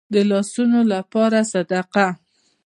[0.13, 2.07] د لاسونو لپاره صدقه.